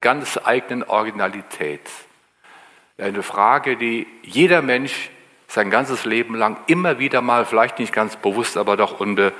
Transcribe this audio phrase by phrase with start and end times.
[0.00, 1.80] ganz eigenen Originalität.
[2.98, 5.10] Eine Frage, die jeder Mensch
[5.46, 9.32] sein ganzes Leben lang immer wieder mal, vielleicht nicht ganz bewusst, aber doch unbe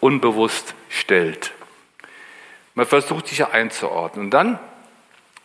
[0.00, 1.52] unbewusst stellt.
[2.74, 4.26] Man versucht sich einzuordnen.
[4.26, 4.58] Und dann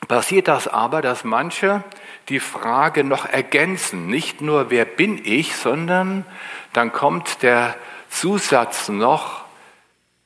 [0.07, 1.83] passiert das aber, dass manche
[2.29, 4.08] die Frage noch ergänzen.
[4.08, 6.26] Nicht nur, wer bin ich, sondern
[6.74, 7.76] dann kommt der
[8.10, 9.46] Zusatz noch,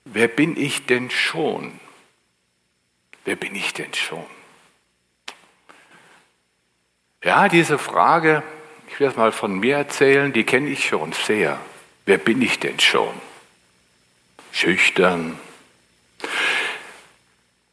[0.06, 1.80] wer bin ich denn schon?
[3.24, 4.26] Wer bin ich denn schon?
[7.26, 8.44] Ja, diese Frage,
[8.88, 11.58] ich will es mal von mir erzählen, die kenne ich schon sehr.
[12.06, 13.10] Wer bin ich denn schon?
[14.52, 15.40] Schüchtern.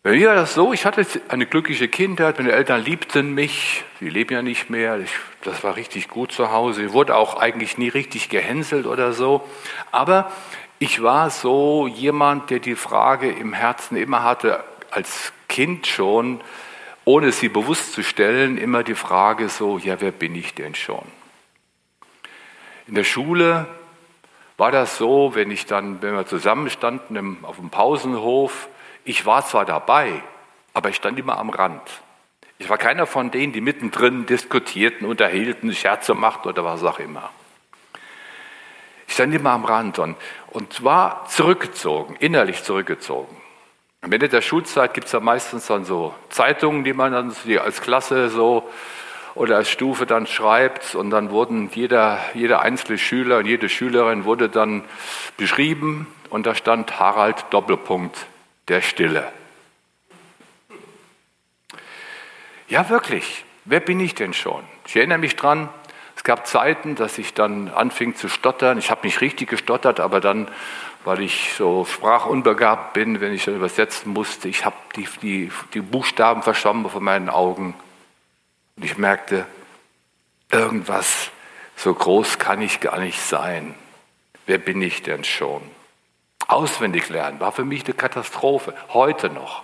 [0.02, 4.08] Bei mir war das so, ich hatte eine glückliche Kindheit, meine Eltern liebten mich, sie
[4.08, 5.10] leben ja nicht mehr, ich,
[5.42, 9.46] das war richtig gut zu Hause, ich wurde auch eigentlich nie richtig gehänselt oder so,
[9.90, 10.32] aber
[10.78, 16.40] ich war so jemand, der die Frage im Herzen immer hatte, als Kind schon,
[17.04, 21.04] ohne sie bewusst zu stellen, immer die Frage so, ja, wer bin ich denn schon?
[22.86, 23.66] In der Schule
[24.56, 28.68] war das so, wenn ich dann, wenn wir zusammenstanden auf dem Pausenhof,
[29.04, 30.22] ich war zwar dabei,
[30.74, 31.82] aber ich stand immer am Rand.
[32.58, 37.30] Ich war keiner von denen, die mittendrin diskutierten, unterhielten, Scherze machten oder was auch immer.
[39.08, 40.16] Ich stand immer am Rand und,
[40.50, 43.41] und war zurückgezogen, innerlich zurückgezogen.
[44.04, 47.80] Am Ende der Schulzeit gibt es ja meistens dann so Zeitungen, die man dann als
[47.80, 48.68] Klasse so
[49.36, 54.24] oder als Stufe dann schreibt und dann wurden jeder, jeder einzelne Schüler und jede Schülerin
[54.24, 54.82] wurde dann
[55.36, 58.26] beschrieben und da stand Harald Doppelpunkt
[58.66, 59.30] der Stille.
[62.66, 63.44] Ja, wirklich.
[63.64, 64.64] Wer bin ich denn schon?
[64.84, 65.68] Ich erinnere mich dran,
[66.16, 68.78] es gab Zeiten, dass ich dann anfing zu stottern.
[68.78, 70.48] Ich habe nicht richtig gestottert, aber dann,
[71.04, 75.80] weil ich so sprachunbegabt bin, wenn ich dann übersetzen musste, ich habe die, die, die
[75.80, 77.74] Buchstaben verschwommen vor meinen Augen.
[78.76, 79.46] Und ich merkte,
[80.50, 81.30] irgendwas
[81.76, 83.74] so groß kann ich gar nicht sein.
[84.46, 85.62] Wer bin ich denn schon?
[86.46, 89.62] Auswendig lernen war für mich eine Katastrophe, heute noch.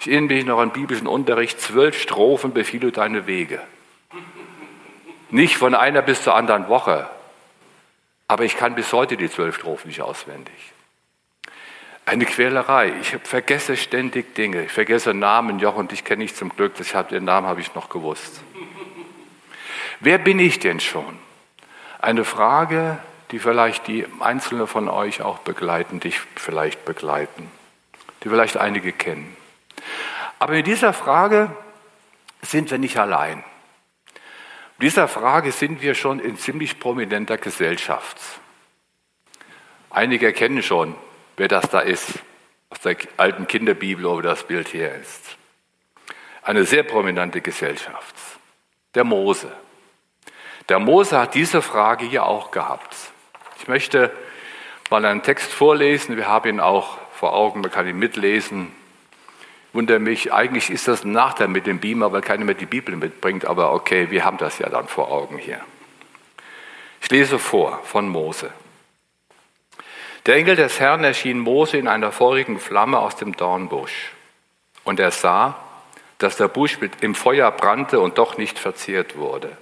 [0.00, 3.60] Ich erinnere mich noch an biblischen Unterricht, zwölf Strophen befiehl deine Wege.
[5.30, 7.08] Nicht von einer bis zur anderen Woche,
[8.32, 10.54] aber ich kann bis heute die zwölf Strophen nicht auswendig.
[12.06, 12.94] Eine Quälerei.
[13.02, 14.64] Ich vergesse ständig Dinge.
[14.64, 15.58] Ich vergesse Namen.
[15.58, 16.74] Jochen, dich kenne ich zum Glück.
[16.78, 18.40] Das hab, den Namen habe ich noch gewusst.
[20.00, 21.18] Wer bin ich denn schon?
[21.98, 22.98] Eine Frage,
[23.32, 27.50] die vielleicht die Einzelne von euch auch begleiten, dich vielleicht begleiten,
[28.24, 29.36] die vielleicht einige kennen.
[30.38, 31.54] Aber in dieser Frage
[32.40, 33.44] sind wir nicht allein.
[34.82, 38.16] Dieser Frage sind wir schon in ziemlich prominenter Gesellschaft.
[39.90, 40.96] Einige erkennen schon,
[41.36, 42.18] wer das da ist,
[42.68, 45.36] aus der alten Kinderbibel, wo das Bild hier ist.
[46.42, 48.16] Eine sehr prominente Gesellschaft.
[48.96, 49.52] Der Mose.
[50.68, 52.96] Der Mose hat diese Frage hier auch gehabt.
[53.60, 54.10] Ich möchte
[54.90, 56.16] mal einen Text vorlesen.
[56.16, 58.74] Wir haben ihn auch vor Augen, man kann ihn mitlesen.
[59.72, 62.94] Wunder mich, eigentlich ist das ein Nachteil mit dem Beamer, weil keiner mehr die Bibel
[62.94, 65.60] mitbringt, aber okay, wir haben das ja dann vor Augen hier.
[67.00, 68.50] Ich lese vor von Mose.
[70.26, 74.12] Der Engel des Herrn erschien Mose in einer feurigen Flamme aus dem Dornbusch.
[74.84, 75.56] Und er sah,
[76.18, 79.56] dass der Busch im Feuer brannte und doch nicht verzehrt wurde.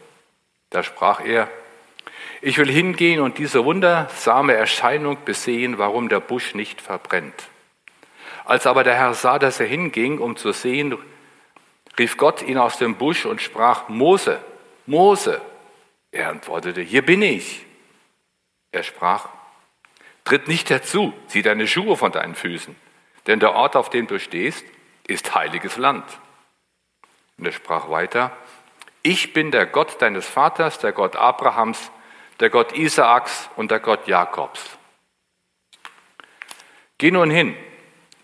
[0.69, 1.49] Da sprach er,
[2.43, 7.49] ich will hingehen und diese wundersame Erscheinung besehen, warum der Busch nicht verbrennt.
[8.51, 10.99] Als aber der Herr sah, dass er hinging, um zu sehen,
[11.97, 14.41] rief Gott ihn aus dem Busch und sprach, Mose,
[14.87, 15.41] Mose.
[16.11, 17.65] Er antwortete, hier bin ich.
[18.73, 19.29] Er sprach,
[20.25, 22.75] tritt nicht herzu, zieh deine Schuhe von deinen Füßen,
[23.29, 24.65] denn der Ort, auf dem du stehst,
[25.07, 26.05] ist heiliges Land.
[27.39, 28.37] Und er sprach weiter,
[29.05, 31.93] ich bin der Gott deines Vaters, der Gott Abrahams,
[32.41, 34.77] der Gott Isaaks und der Gott Jakobs.
[36.99, 37.57] Geh nun hin,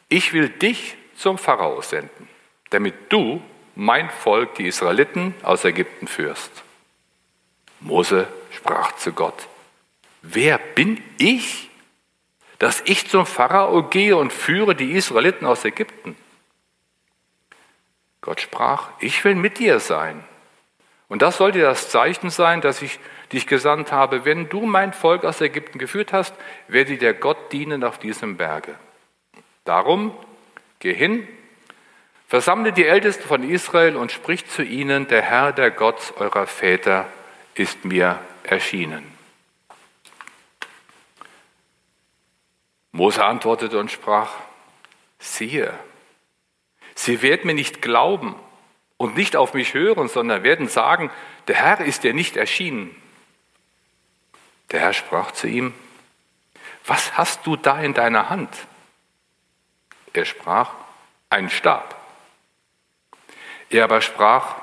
[0.08, 2.28] ich will dich zum Pharao senden,
[2.70, 3.42] damit du
[3.74, 6.50] mein Volk, die Israeliten, aus Ägypten führst.
[7.80, 9.48] Mose sprach zu Gott,
[10.22, 11.70] wer bin ich,
[12.58, 16.16] dass ich zum Pharao gehe und führe die Israeliten aus Ägypten?
[18.22, 20.24] Gott sprach, ich will mit dir sein.
[21.08, 22.98] Und das sollte das Zeichen sein, dass ich
[23.32, 26.34] die ich gesandt habe, wenn du mein Volk aus Ägypten geführt hast,
[26.68, 28.74] werde dir Gott dienen auf diesem Berge.
[29.66, 30.16] Darum,
[30.78, 31.28] geh hin,
[32.26, 37.06] versammle die Ältesten von Israel und sprich zu ihnen, der Herr, der Gott eurer Väter,
[37.54, 39.04] ist mir erschienen.
[42.92, 44.30] Mose antwortete und sprach,
[45.18, 45.74] siehe,
[46.94, 48.34] sie werden mir nicht glauben,
[48.96, 51.10] und nicht auf mich hören, sondern werden sagen,
[51.48, 52.94] der Herr ist dir nicht erschienen.
[54.70, 55.74] Der Herr sprach zu ihm,
[56.86, 58.48] was hast du da in deiner Hand?
[60.16, 60.70] Er sprach,
[61.28, 61.94] ein Stab.
[63.68, 64.54] Er aber sprach,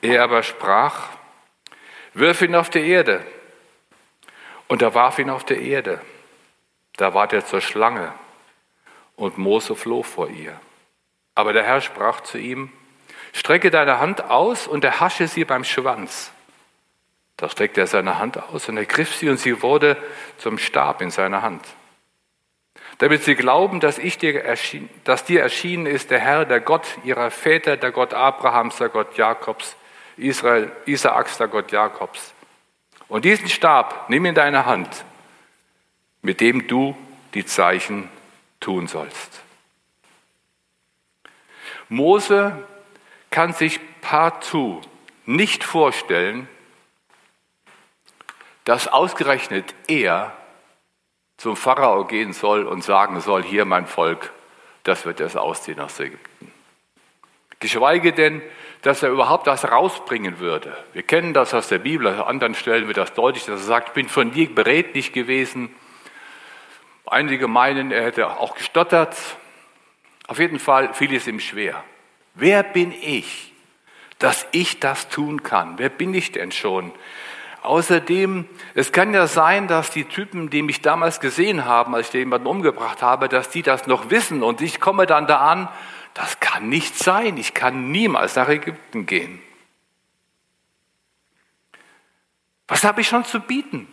[0.00, 1.08] er aber sprach,
[2.14, 3.26] wirf ihn auf die Erde.
[4.68, 6.00] Und er warf ihn auf die Erde.
[6.96, 8.14] Da ward er zur Schlange
[9.16, 10.60] und Mose floh vor ihr.
[11.34, 12.72] Aber der Herr sprach zu ihm,
[13.32, 16.30] strecke deine Hand aus und erhasche sie beim Schwanz.
[17.38, 19.96] Da streckte er seine Hand aus und ergriff sie und sie wurde
[20.38, 21.64] zum Stab in seiner Hand.
[22.98, 26.84] Damit sie glauben, dass, ich dir, erschien, dass dir erschienen ist der Herr, der Gott
[27.04, 29.76] ihrer Väter, der Gott Abrahams, der Gott Jakobs,
[30.16, 32.34] Israel, Isaaks, der Gott Jakobs.
[33.06, 35.04] Und diesen Stab nimm in deine Hand,
[36.22, 36.96] mit dem du
[37.34, 38.10] die Zeichen
[38.58, 39.42] tun sollst.
[41.88, 42.66] Mose
[43.30, 44.80] kann sich partout
[45.24, 46.48] nicht vorstellen,
[48.68, 50.36] dass ausgerechnet er
[51.38, 54.30] zum Pharao gehen soll und sagen soll, hier mein Volk,
[54.82, 56.52] das wird es ausziehen aus Ägypten.
[57.60, 58.42] Geschweige denn,
[58.82, 60.76] dass er überhaupt das rausbringen würde.
[60.92, 63.88] Wir kennen das aus der Bibel, an anderen Stellen wird das deutlich, dass er sagt,
[63.88, 65.74] ich bin von dir beredlich gewesen.
[67.06, 69.16] Einige meinen, er hätte auch gestottert.
[70.26, 71.82] Auf jeden Fall fiel es ihm schwer.
[72.34, 73.54] Wer bin ich,
[74.18, 75.78] dass ich das tun kann?
[75.78, 76.92] Wer bin ich denn schon?
[77.62, 82.14] Außerdem, es kann ja sein, dass die Typen, die mich damals gesehen haben, als ich
[82.14, 85.68] jemanden umgebracht habe, dass die das noch wissen und ich komme dann da an,
[86.14, 89.40] das kann nicht sein, ich kann niemals nach Ägypten gehen.
[92.66, 93.88] Was habe ich schon zu bieten?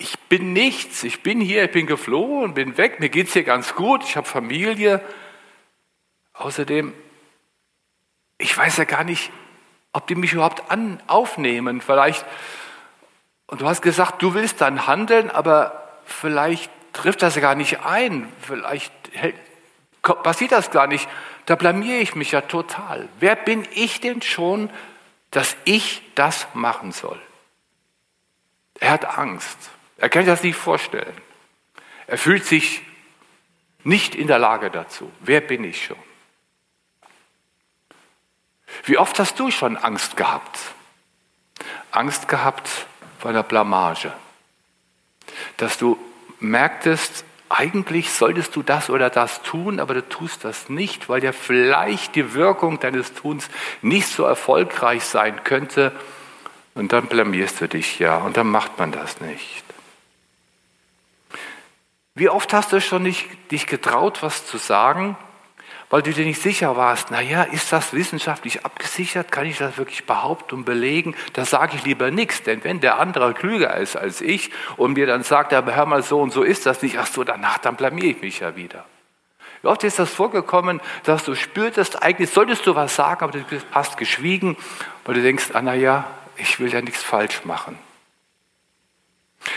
[0.00, 3.44] ich bin nichts, ich bin hier, ich bin geflohen, bin weg, mir geht es hier
[3.44, 5.04] ganz gut, ich habe Familie.
[6.32, 6.94] Außerdem,
[8.38, 9.30] ich weiß ja gar nicht,
[9.92, 11.80] ob die mich überhaupt an, aufnehmen.
[11.80, 12.24] Vielleicht,
[13.46, 17.84] und du hast gesagt, du willst dann handeln, aber vielleicht trifft das ja gar nicht
[17.84, 18.92] ein, vielleicht
[20.02, 21.08] passiert das gar nicht.
[21.46, 23.08] Da blamiere ich mich ja total.
[23.18, 24.70] Wer bin ich denn schon,
[25.30, 27.20] dass ich das machen soll?
[28.78, 29.70] Er hat Angst.
[29.98, 31.14] Er kann sich das nicht vorstellen.
[32.06, 32.82] Er fühlt sich
[33.84, 35.10] nicht in der Lage dazu.
[35.20, 35.96] Wer bin ich schon?
[38.84, 40.58] Wie oft hast du schon Angst gehabt?
[41.90, 42.68] Angst gehabt
[43.18, 44.12] vor einer Blamage.
[45.56, 45.98] Dass du
[46.40, 51.32] merktest, eigentlich solltest du das oder das tun, aber du tust das nicht, weil ja
[51.32, 53.48] vielleicht die Wirkung deines Tuns
[53.82, 55.92] nicht so erfolgreich sein könnte.
[56.74, 59.64] Und dann blamierst du dich ja und dann macht man das nicht.
[62.14, 65.16] Wie oft hast du schon nicht dich getraut, was zu sagen,
[65.90, 69.32] weil du dir nicht sicher warst, naja, ist das wissenschaftlich abgesichert?
[69.32, 71.16] Kann ich das wirklich behaupten und belegen?
[71.32, 75.06] Da sage ich lieber nichts, denn wenn der andere klüger ist als ich und mir
[75.06, 77.74] dann sagt, aber hör mal, so und so ist das nicht, ach so, danach, dann
[77.74, 78.86] blamier ich mich ja wieder.
[79.62, 83.44] Wie oft ist das vorgekommen, dass du spürtest, eigentlich solltest du was sagen, aber du
[83.72, 84.56] hast geschwiegen,
[85.04, 86.04] weil du denkst, ah, naja,
[86.36, 87.76] ich will ja nichts falsch machen.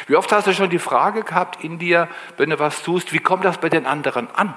[0.07, 3.19] Wie oft hast du schon die Frage gehabt in dir, wenn du was tust, wie
[3.19, 4.55] kommt das bei den anderen an?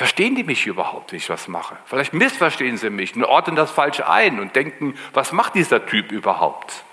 [0.00, 1.76] Verstehen die mich überhaupt, wie ich was mache?
[1.84, 6.10] Vielleicht missverstehen sie mich und ordnen das falsch ein und denken, was macht dieser Typ
[6.10, 6.84] überhaupt?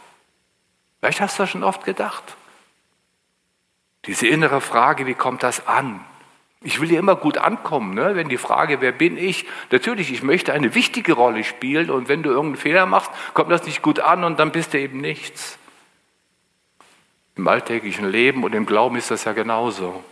[0.99, 2.35] Vielleicht hast du das schon oft gedacht.
[4.07, 6.03] Diese innere Frage, wie kommt das an?
[6.61, 8.17] Ich will ja immer gut ankommen, ne?
[8.17, 9.45] wenn die Frage, wer bin ich?
[9.71, 13.63] Natürlich, ich möchte eine wichtige Rolle spielen und wenn du irgendeinen Fehler machst, kommt das
[13.63, 15.57] nicht gut an und dann bist du eben nichts.
[17.37, 20.03] Im alltäglichen Leben und im Glauben ist das ja genauso.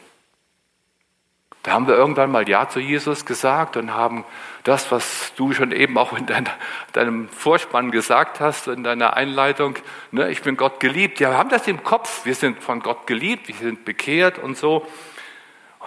[1.66, 4.24] Da haben wir irgendwann mal Ja zu Jesus gesagt und haben
[4.64, 6.52] das, was du schon eben auch in deiner,
[6.94, 9.74] deinem Vorspann gesagt hast, in deiner Einleitung,
[10.12, 11.20] ne, ich bin Gott geliebt.
[11.20, 12.24] Ja, wir haben das im Kopf.
[12.24, 14.86] Wir sind von Gott geliebt, wir sind bekehrt und so.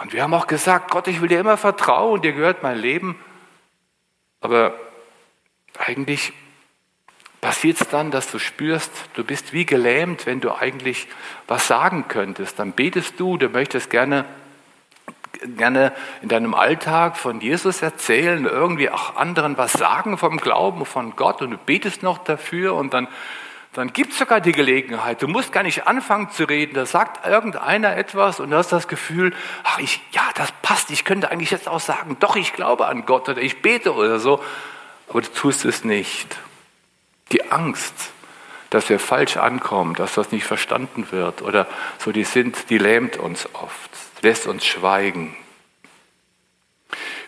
[0.02, 3.16] Und wir haben auch gesagt, Gott, ich will dir immer vertrauen, dir gehört mein Leben.
[4.40, 4.74] Aber
[5.78, 6.32] eigentlich
[7.40, 11.06] passiert es dann, dass du spürst, du bist wie gelähmt, wenn du eigentlich
[11.46, 12.58] was sagen könntest.
[12.58, 14.24] Dann betest du, du möchtest gerne,
[15.56, 15.92] gerne
[16.22, 21.42] in deinem Alltag von Jesus erzählen, irgendwie auch anderen was sagen vom Glauben, von Gott
[21.42, 23.08] und du betest noch dafür und dann,
[23.72, 25.22] dann gibt es sogar die Gelegenheit.
[25.22, 28.88] Du musst gar nicht anfangen zu reden, da sagt irgendeiner etwas und du hast das
[28.88, 29.32] Gefühl,
[29.64, 33.06] ach ich, ja, das passt, ich könnte eigentlich jetzt auch sagen, doch, ich glaube an
[33.06, 34.42] Gott oder ich bete oder so,
[35.08, 36.36] aber du tust es nicht.
[37.32, 37.94] Die Angst,
[38.70, 41.66] dass wir falsch ankommen, dass das nicht verstanden wird oder
[41.98, 43.90] so die sind, die lähmt uns oft,
[44.22, 45.36] lässt uns schweigen.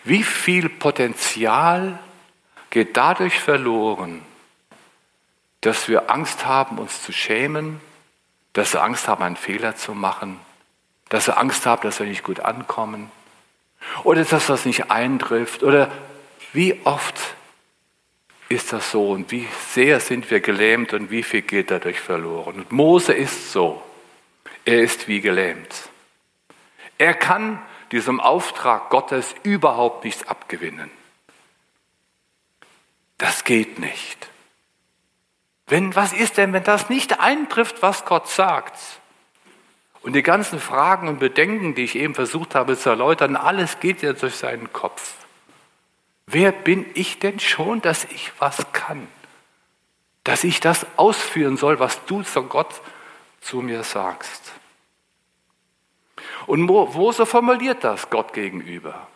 [0.04, 1.98] Wie viel Potenzial
[2.70, 4.22] geht dadurch verloren,
[5.60, 7.80] dass wir Angst haben, uns zu schämen,
[8.52, 10.40] dass wir Angst haben, einen Fehler zu machen,
[11.08, 13.10] dass wir Angst haben, dass wir nicht gut ankommen
[14.04, 15.90] oder dass das nicht eintrifft oder
[16.52, 17.18] wie oft
[18.48, 22.56] ist das so und wie sehr sind wir gelähmt und wie viel geht dadurch verloren.
[22.56, 23.80] Und Mose ist so.
[24.64, 25.89] Er ist wie gelähmt.
[27.00, 27.58] Er kann
[27.92, 30.90] diesem Auftrag Gottes überhaupt nichts abgewinnen.
[33.16, 34.28] Das geht nicht.
[35.66, 38.78] Wenn, was ist denn, wenn das nicht eintrifft, was Gott sagt?
[40.02, 44.02] Und die ganzen Fragen und Bedenken, die ich eben versucht habe zu erläutern, alles geht
[44.02, 45.14] ja durch seinen Kopf.
[46.26, 49.08] Wer bin ich denn schon, dass ich was kann?
[50.22, 52.82] Dass ich das ausführen soll, was du zu Gott
[53.40, 54.39] zu mir sagst.
[56.50, 59.06] Und Mose formuliert das Gott gegenüber.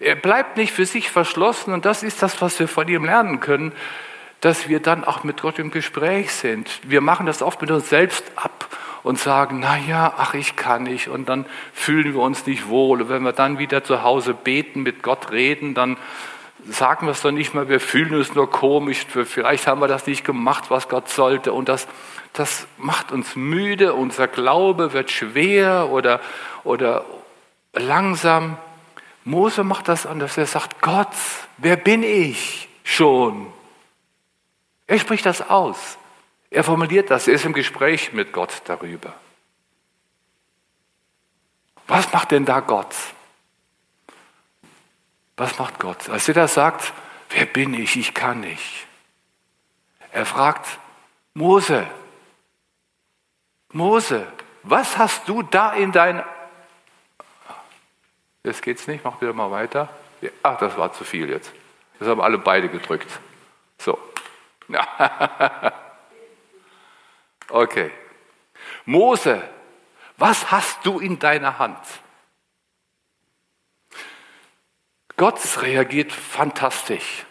[0.00, 3.40] Er bleibt nicht für sich verschlossen und das ist das, was wir von ihm lernen
[3.40, 3.72] können,
[4.42, 6.68] dass wir dann auch mit Gott im Gespräch sind.
[6.82, 8.68] Wir machen das oft mit uns selbst ab
[9.02, 11.08] und sagen, na ja, ach, ich kann nicht.
[11.08, 13.00] Und dann fühlen wir uns nicht wohl.
[13.00, 15.96] Und wenn wir dann wieder zu Hause beten, mit Gott reden, dann
[16.68, 19.06] sagen wir es doch nicht mehr, wir fühlen uns nur komisch.
[19.06, 21.52] Vielleicht haben wir das nicht gemacht, was Gott sollte.
[21.52, 21.86] Und das,
[22.32, 23.94] das macht uns müde.
[23.94, 26.20] Unser Glaube wird schwer oder,
[26.64, 27.04] oder
[27.72, 28.56] langsam.
[29.24, 30.36] Mose macht das anders.
[30.36, 31.12] Er sagt, Gott,
[31.58, 33.46] wer bin ich schon?
[34.86, 35.98] Er spricht das aus.
[36.50, 39.14] Er formuliert das, er ist im Gespräch mit Gott darüber.
[41.86, 42.94] Was macht denn da Gott?
[45.42, 46.08] Was macht Gott?
[46.08, 46.92] Als er das sagt,
[47.30, 47.96] wer bin ich?
[47.96, 48.86] Ich kann nicht.
[50.12, 50.78] Er fragt
[51.34, 51.84] Mose,
[53.72, 54.24] Mose,
[54.62, 56.22] was hast du da in dein...
[58.44, 59.88] Jetzt geht's nicht, mach wieder mal weiter.
[60.44, 61.50] Ach, das war zu viel jetzt.
[61.98, 63.10] Das haben alle beide gedrückt.
[63.78, 63.98] So.
[67.48, 67.90] Okay.
[68.86, 69.42] Mose,
[70.16, 71.76] was hast du in deiner Hand?
[75.16, 77.24] Gott reagiert fantastisch.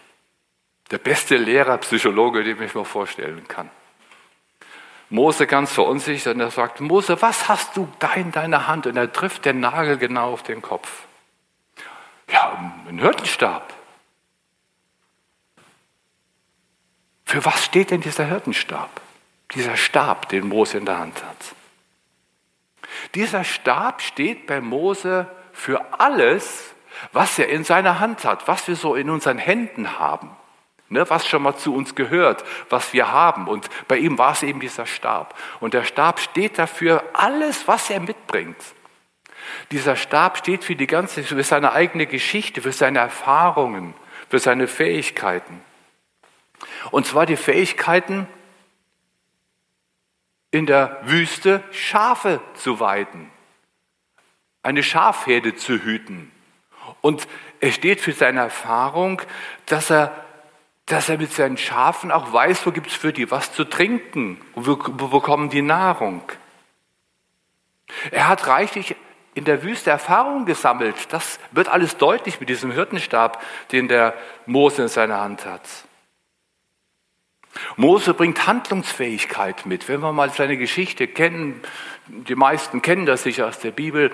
[0.91, 3.69] Der beste Lehrer, Psychologe, den ich mir vorstellen kann.
[5.09, 8.87] Mose ganz verunsichert und er sagt, Mose, was hast du da in deiner Hand?
[8.87, 11.03] Und er trifft den Nagel genau auf den Kopf.
[12.29, 13.73] Ja, ein Hirtenstab.
[17.25, 19.01] Für was steht denn dieser Hirtenstab?
[19.53, 21.55] Dieser Stab, den Mose in der Hand hat.
[23.15, 26.73] Dieser Stab steht bei Mose für alles,
[27.11, 30.31] was er in seiner Hand hat, was wir so in unseren Händen haben,
[30.89, 33.47] ne, was schon mal zu uns gehört, was wir haben.
[33.47, 35.37] Und bei ihm war es eben dieser Stab.
[35.59, 38.57] Und der Stab steht dafür alles, was er mitbringt.
[39.71, 43.93] Dieser Stab steht für die ganze, für seine eigene Geschichte, für seine Erfahrungen,
[44.29, 45.61] für seine Fähigkeiten.
[46.91, 48.27] Und zwar die Fähigkeiten,
[50.51, 53.31] in der Wüste Schafe zu weiden,
[54.63, 56.31] eine Schafherde zu hüten.
[56.99, 57.27] Und
[57.59, 59.21] er steht für seine Erfahrung,
[59.67, 60.13] dass er,
[60.85, 64.41] dass er mit seinen Schafen auch weiß, wo gibt es für die was zu trinken
[64.53, 66.23] und wo, wo bekommen die Nahrung.
[68.11, 68.95] Er hat reichlich
[69.33, 70.95] in der Wüste Erfahrung gesammelt.
[71.13, 74.13] Das wird alles deutlich mit diesem Hirtenstab, den der
[74.45, 75.61] Mose in seiner Hand hat.
[77.75, 79.87] Mose bringt Handlungsfähigkeit mit.
[79.87, 81.61] Wenn wir mal seine Geschichte kennen,
[82.07, 84.11] die meisten kennen das sicher aus der Bibel,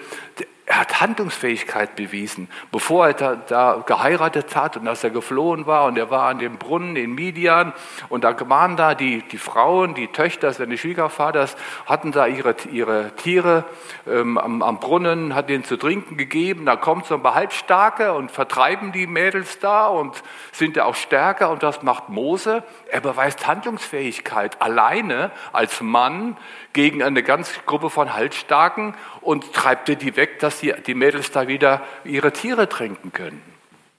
[0.69, 2.49] er hat Handlungsfähigkeit bewiesen.
[2.73, 6.39] Bevor er da, da, geheiratet hat und als er geflohen war und er war an
[6.39, 7.71] dem Brunnen in Midian
[8.09, 11.55] und da waren da die, die Frauen, die Töchter seines Schwiegervaters,
[11.85, 13.63] hatten da ihre, ihre Tiere
[14.05, 16.65] ähm, am, am, Brunnen, hat denen zu trinken gegeben.
[16.65, 20.21] Da kommt so ein paar Halbstarke und vertreiben die Mädels da und
[20.51, 22.61] sind ja auch stärker und das macht Mose.
[22.91, 26.35] Er beweist Handlungsfähigkeit alleine als Mann
[26.73, 31.47] gegen eine ganze Gruppe von Halsstarken und treibt die weg, dass die, die Mädels da
[31.47, 33.41] wieder ihre Tiere trinken können.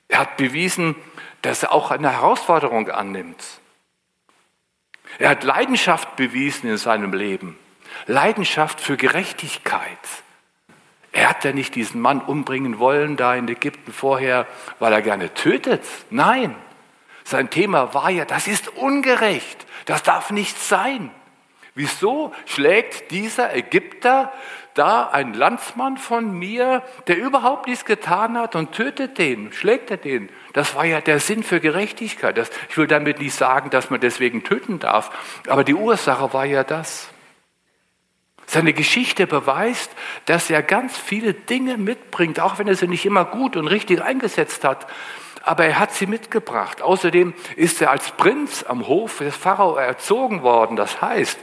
[0.08, 0.94] Er hat bewiesen,
[1.42, 3.44] dass er auch eine Herausforderung annimmt.
[5.18, 7.58] Er hat Leidenschaft bewiesen in seinem Leben.
[8.06, 9.98] Leidenschaft für Gerechtigkeit.
[11.12, 14.46] Er hat ja nicht diesen Mann umbringen wollen da in Ägypten vorher,
[14.78, 15.82] weil er gerne tötet.
[16.10, 16.54] Nein,
[17.24, 21.10] sein Thema war ja, das ist ungerecht, das darf nicht sein.
[21.74, 24.32] Wieso schlägt dieser Ägypter
[24.78, 29.96] da einen Landsmann von mir, der überhaupt nichts getan hat und tötet den, schlägt er
[29.96, 30.28] den?
[30.52, 32.38] Das war ja der Sinn für Gerechtigkeit.
[32.38, 35.10] Das, ich will damit nicht sagen, dass man deswegen töten darf,
[35.48, 37.08] aber die Ursache war ja das.
[38.46, 39.90] Seine Geschichte beweist,
[40.24, 44.00] dass er ganz viele Dinge mitbringt, auch wenn er sie nicht immer gut und richtig
[44.00, 44.86] eingesetzt hat.
[45.42, 46.80] Aber er hat sie mitgebracht.
[46.80, 50.76] Außerdem ist er als Prinz am Hof des Pharao erzogen worden.
[50.76, 51.38] Das heißt,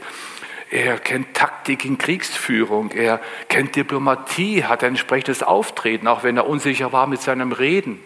[0.70, 6.48] er kennt Taktik in Kriegsführung, er kennt Diplomatie, hat ein entsprechendes Auftreten, auch wenn er
[6.48, 8.00] unsicher war mit seinem Reden.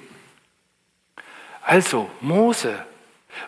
[1.63, 2.85] Also, Mose,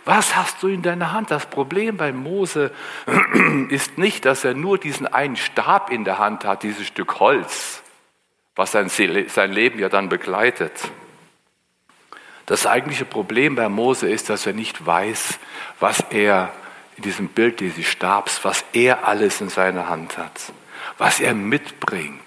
[0.04, 1.30] was hast du in deiner Hand?
[1.30, 2.72] Das Problem bei Mose
[3.68, 7.82] ist nicht, dass er nur diesen einen Stab in der Hand hat, dieses Stück Holz,
[8.54, 10.72] was sein, Leben ja dann begleitet.
[12.46, 15.38] Das eigentliche Problem bei Mose ist, dass er nicht weiß,
[15.78, 16.52] was er
[16.96, 20.52] in diesem Bild dieses Stabs, was er alles in seiner Hand hat,
[20.98, 22.20] was er mitbringt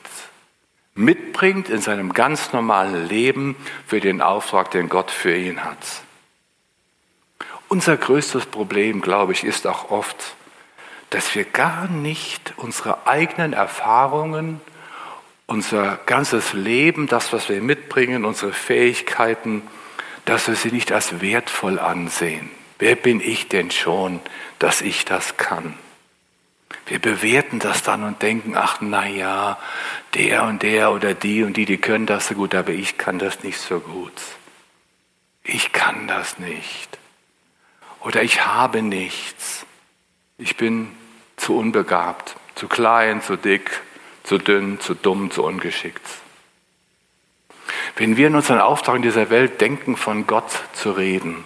[0.95, 3.55] mitbringt in seinem ganz normalen Leben
[3.85, 5.77] für den Auftrag, den Gott für ihn hat.
[7.67, 10.35] Unser größtes Problem, glaube ich, ist auch oft,
[11.09, 14.61] dass wir gar nicht unsere eigenen Erfahrungen,
[15.47, 19.63] unser ganzes Leben, das, was wir mitbringen, unsere Fähigkeiten,
[20.23, 22.49] dass wir sie nicht als wertvoll ansehen.
[22.79, 24.19] Wer bin ich denn schon,
[24.59, 25.77] dass ich das kann?
[26.87, 29.57] Wir bewerten das dann und denken, ach na ja,
[30.13, 33.17] der und der oder die und die, die können das so gut, aber ich kann
[33.17, 34.13] das nicht so gut.
[35.43, 36.97] Ich kann das nicht.
[38.01, 39.65] Oder ich habe nichts.
[40.37, 40.91] Ich bin
[41.37, 43.81] zu unbegabt, zu klein, zu dick,
[44.23, 46.05] zu dünn, zu dumm, zu ungeschickt.
[47.95, 51.43] Wenn wir in unseren Auftrag in dieser Welt denken, von Gott zu reden,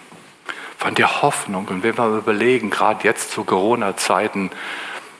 [0.80, 4.50] von der Hoffnung, und wenn wir überlegen, gerade jetzt zu Corona-Zeiten,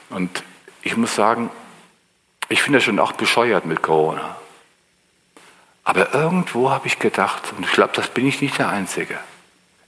[0.09, 0.43] und
[0.81, 1.51] ich muss sagen,
[2.49, 4.37] ich finde das schon auch bescheuert mit Corona.
[5.83, 9.19] Aber irgendwo habe ich gedacht, und ich glaube, das bin ich nicht der Einzige,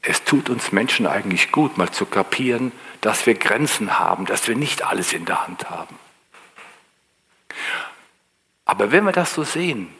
[0.04, 4.56] es tut uns Menschen eigentlich gut, mal zu kapieren, dass wir Grenzen haben, dass wir
[4.56, 5.98] nicht alles in der Hand haben.
[8.66, 9.92] Aber wenn wir das so sehen,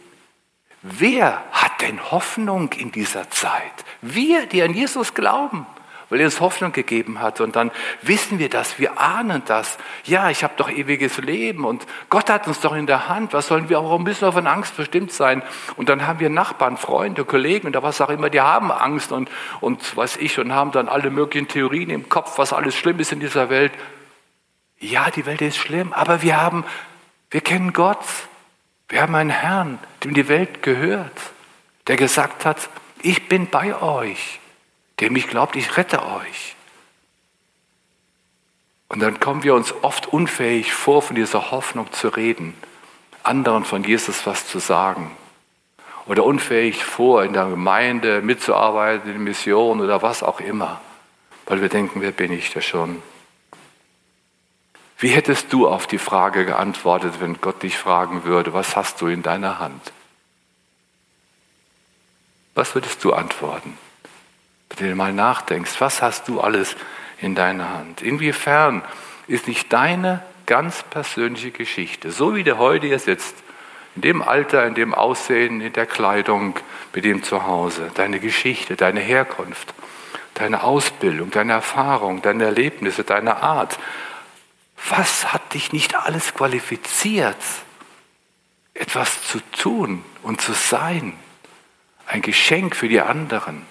[0.84, 3.74] wer hat denn Hoffnung in dieser Zeit?
[4.02, 5.66] Wir, die an Jesus glauben
[6.14, 7.42] weil er uns Hoffnung gegeben hat.
[7.42, 7.72] Und dann
[8.04, 9.80] wissen wir das, wir ahnen das.
[10.04, 13.34] Ja, ich habe doch ewiges Leben und Gott hat uns doch in der Hand.
[13.34, 15.42] Was sollen wir, warum müssen wir von Angst bestimmt sein?
[15.76, 19.28] Und dann haben wir Nachbarn, Freunde, Kollegen oder was auch immer, die haben Angst und,
[19.60, 23.12] und was ich und haben dann alle möglichen Theorien im Kopf, was alles schlimm ist
[23.12, 23.72] in dieser Welt.
[24.78, 26.64] Ja, die Welt ist schlimm, aber wir haben,
[27.32, 28.06] wir kennen Gott.
[28.94, 31.20] Wir haben einen Herrn, dem die Welt gehört,
[31.88, 32.70] der gesagt hat,
[33.02, 34.40] ich bin bei euch
[35.00, 36.56] der mich glaubt, ich rette euch.
[38.88, 42.54] Und dann kommen wir uns oft unfähig vor, von dieser Hoffnung zu reden,
[43.24, 45.12] anderen von Jesus was zu sagen.
[46.06, 50.80] Oder unfähig vor, in der Gemeinde mitzuarbeiten, in der Mission oder was auch immer.
[51.48, 53.02] Weil wir denken, wer bin ich da schon?
[55.04, 59.08] Wie hättest du auf die Frage geantwortet, wenn Gott dich fragen würde, was hast du
[59.08, 59.92] in deiner Hand?
[62.56, 63.78] Was würdest du antworten?
[64.78, 66.78] wenn du mal nachdenkst, was hast du alles
[67.20, 68.02] in deiner Hand?
[68.02, 68.82] Inwiefern
[69.28, 73.36] ist nicht deine ganz persönliche Geschichte, so wie der heute hier sitzt,
[73.98, 76.56] in dem Alter, in dem Aussehen, in der Kleidung,
[76.96, 79.74] mit dem Zuhause, deine Geschichte, deine Herkunft,
[80.34, 83.78] deine Ausbildung, deine Erfahrung, deine Erlebnisse, deine Art.
[84.90, 87.38] Was hat dich nicht alles qualifiziert,
[88.74, 91.14] etwas zu tun und zu sein?
[92.06, 93.66] Ein Geschenk für die anderen.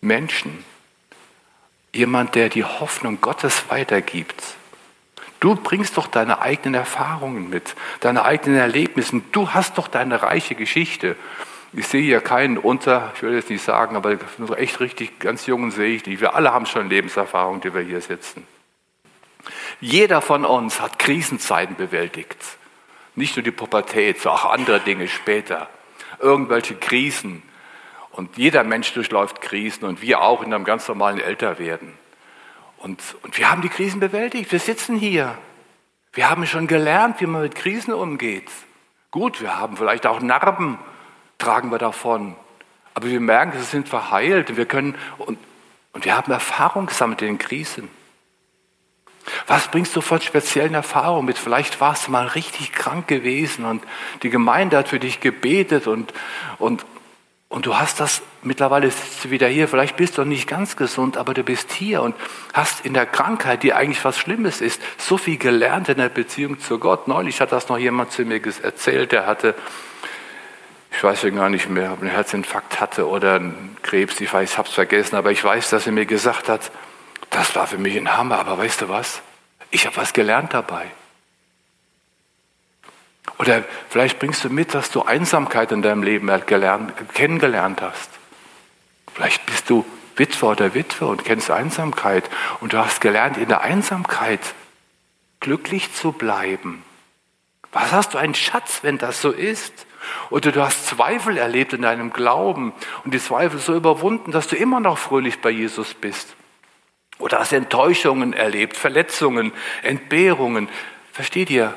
[0.00, 0.64] Menschen.
[1.92, 4.42] Jemand, der die Hoffnung Gottes weitergibt.
[5.40, 9.20] Du bringst doch deine eigenen Erfahrungen mit, deine eigenen Erlebnisse.
[9.32, 11.16] Du hast doch deine reiche Geschichte.
[11.72, 14.16] Ich sehe hier keinen unter, ich will jetzt nicht sagen, aber
[14.58, 16.20] echt richtig ganz jungen sehe ich nicht.
[16.20, 18.46] Wir alle haben schon Lebenserfahrung, die wir hier sitzen.
[19.80, 22.38] Jeder von uns hat Krisenzeiten bewältigt.
[23.14, 25.68] Nicht nur die Pubertät, sondern auch andere Dinge später.
[26.20, 27.42] Irgendwelche Krisen,
[28.14, 31.92] und jeder Mensch durchläuft Krisen und wir auch in einem ganz normalen Älterwerden.
[32.78, 34.52] Und, und wir haben die Krisen bewältigt.
[34.52, 35.36] Wir sitzen hier.
[36.12, 38.48] Wir haben schon gelernt, wie man mit Krisen umgeht.
[39.10, 40.78] Gut, wir haben vielleicht auch Narben,
[41.38, 42.36] tragen wir davon.
[42.94, 45.36] Aber wir merken, sie sind verheilt und wir können, und,
[45.92, 47.88] und wir haben Erfahrung gesammelt in den Krisen.
[49.46, 51.38] Was bringst du von speziellen Erfahrungen mit?
[51.38, 53.82] Vielleicht warst du mal richtig krank gewesen und
[54.22, 56.12] die Gemeinde hat für dich gebetet und,
[56.58, 56.84] und,
[57.48, 61.16] Und du hast das, mittlerweile ist du wieder hier, vielleicht bist du nicht ganz gesund,
[61.16, 62.16] aber du bist hier und
[62.52, 66.58] hast in der Krankheit, die eigentlich was Schlimmes ist, so viel gelernt in der Beziehung
[66.58, 67.06] zu Gott.
[67.06, 69.54] Neulich hat das noch jemand zu mir erzählt, der hatte,
[70.90, 74.32] ich weiß ja gar nicht mehr, ob er einen Herzinfarkt hatte oder einen Krebs, ich
[74.32, 76.72] weiß, ich habe es vergessen, aber ich weiß, dass er mir gesagt hat,
[77.34, 79.20] das war für mich ein Hammer, aber weißt du was?
[79.70, 80.86] Ich habe was gelernt dabei.
[83.38, 88.10] Oder vielleicht bringst du mit, dass du Einsamkeit in deinem Leben gelernt, kennengelernt hast.
[89.12, 89.84] Vielleicht bist du
[90.16, 94.40] Witwer oder Witwe und kennst Einsamkeit und du hast gelernt, in der Einsamkeit
[95.40, 96.84] glücklich zu bleiben.
[97.72, 99.86] Was hast du einen Schatz, wenn das so ist?
[100.30, 102.72] Oder du hast Zweifel erlebt in deinem Glauben
[103.04, 106.36] und die Zweifel so überwunden, dass du immer noch fröhlich bei Jesus bist.
[107.18, 110.68] Oder hast Enttäuschungen erlebt, Verletzungen, Entbehrungen.
[111.12, 111.74] Versteht ihr?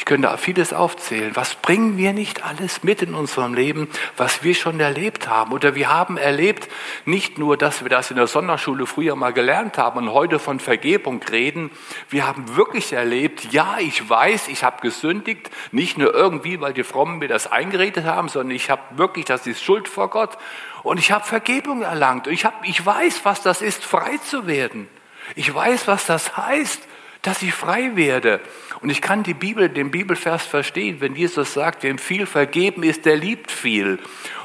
[0.00, 1.36] Ich könnte vieles aufzählen.
[1.36, 3.86] Was bringen wir nicht alles mit in unserem Leben,
[4.16, 5.52] was wir schon erlebt haben?
[5.52, 6.70] Oder wir haben erlebt,
[7.04, 10.58] nicht nur, dass wir das in der Sonderschule früher mal gelernt haben und heute von
[10.58, 11.70] Vergebung reden.
[12.08, 16.82] Wir haben wirklich erlebt, ja, ich weiß, ich habe gesündigt, nicht nur irgendwie, weil die
[16.82, 20.38] Frommen mir das eingeredet haben, sondern ich habe wirklich, das ist Schuld vor Gott.
[20.82, 22.26] Und ich habe Vergebung erlangt.
[22.26, 24.88] Ich, hab, ich weiß, was das ist, frei zu werden.
[25.34, 26.88] Ich weiß, was das heißt,
[27.22, 28.40] dass ich frei werde.
[28.80, 33.04] Und ich kann die Bibel, den Bibelvers verstehen, wenn Jesus sagt, wem viel vergeben ist,
[33.04, 33.98] der liebt viel.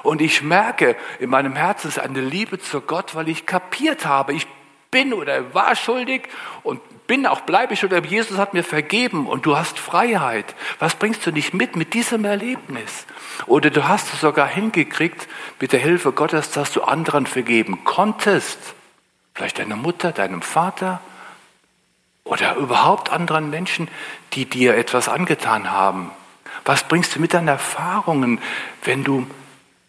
[0.04, 4.34] Und ich merke in meinem Herzen ist eine Liebe zu Gott, weil ich kapiert habe,
[4.34, 4.46] ich
[4.92, 6.24] bin oder war schuldig
[6.64, 10.56] und bin auch, bleibe ich oder Jesus hat mir vergeben und du hast Freiheit.
[10.80, 13.06] Was bringst du nicht mit mit diesem Erlebnis?
[13.46, 15.28] Oder du hast es sogar hingekriegt
[15.60, 18.58] mit der Hilfe Gottes, dass du anderen vergeben konntest.
[19.34, 21.02] Vielleicht deiner Mutter, deinem Vater,
[22.26, 23.88] oder überhaupt anderen Menschen,
[24.34, 26.12] die dir etwas angetan haben?
[26.66, 28.42] Was bringst du mit deinen Erfahrungen,
[28.84, 29.26] wenn du,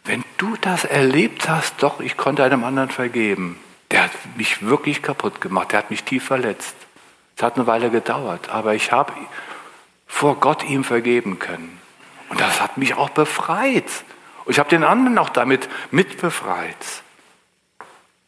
[0.05, 3.59] wenn du das erlebt hast, doch, ich konnte einem anderen vergeben.
[3.91, 6.77] Der hat mich wirklich kaputt gemacht, der hat mich tief verletzt.
[7.37, 9.13] Es hat eine Weile gedauert, aber ich habe
[10.07, 11.81] vor Gott ihm vergeben können.
[12.29, 14.05] Und das hat mich auch befreit.
[14.45, 16.77] Und ich habe den anderen auch damit mitbefreit.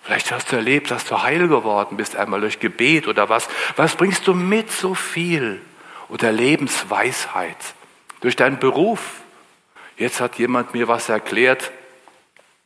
[0.08, 3.46] Vielleicht hast du erlebt, dass du heil geworden bist, einmal durch Gebet oder was.
[3.76, 5.60] Was bringst du mit so viel?
[6.08, 7.58] Oder Lebensweisheit.
[8.22, 9.00] Durch deinen Beruf.
[9.98, 11.72] Jetzt hat jemand mir was erklärt,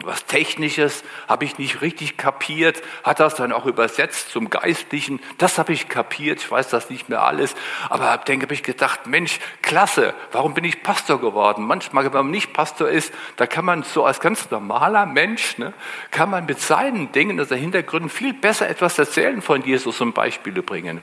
[0.05, 5.21] was Technisches habe ich nicht richtig kapiert, hat das dann auch übersetzt zum Geistlichen.
[5.38, 7.55] Das habe ich kapiert, ich weiß das nicht mehr alles,
[7.88, 11.65] aber denke habe ich gedacht, Mensch, klasse, warum bin ich Pastor geworden?
[11.65, 15.73] Manchmal, wenn man nicht Pastor ist, da kann man so als ganz normaler Mensch, ne,
[16.11, 20.62] kann man mit seinen Dingen, also Hintergründen viel besser etwas erzählen von Jesus und Beispiele
[20.62, 21.01] bringen.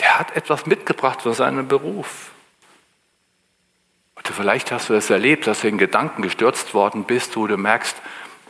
[0.00, 2.30] Der hat etwas mitgebracht von seinem Beruf.
[4.18, 7.46] Oder vielleicht hast du es das erlebt, dass du in Gedanken gestürzt worden bist, wo
[7.46, 7.96] du merkst,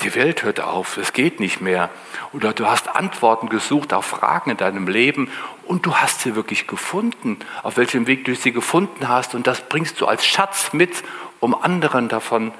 [0.03, 1.91] die Welt hört auf, es geht nicht mehr.
[2.33, 5.31] Oder du hast Antworten gesucht auf Fragen in deinem Leben
[5.65, 9.35] und du hast sie wirklich gefunden, auf welchem Weg du sie gefunden hast.
[9.35, 11.05] Und das bringst du als Schatz mit,
[11.41, 12.53] um anderen davon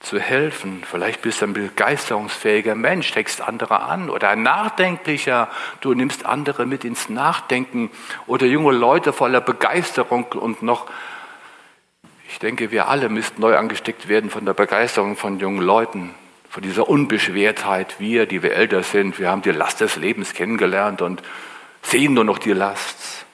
[0.00, 0.82] zu helfen.
[0.88, 5.48] Vielleicht bist du ein begeisterungsfähiger Mensch, steckst andere an oder ein nachdenklicher,
[5.80, 7.90] du nimmst andere mit ins Nachdenken
[8.26, 10.86] oder junge Leute voller Begeisterung und noch
[12.28, 16.10] ich denke, wir alle müssten neu angesteckt werden von der Begeisterung von jungen Leuten
[16.54, 17.98] von dieser Unbeschwertheit.
[17.98, 21.20] Wir, die wir älter sind, wir haben die Last des Lebens kennengelernt und
[21.82, 23.26] sehen nur noch die Last.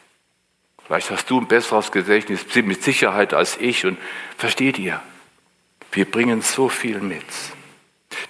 [0.86, 3.98] Vielleicht hast du ein besseres Gedächtnis mit Sicherheit als ich und
[4.38, 5.02] versteht ihr,
[5.92, 7.26] wir bringen so viel mit.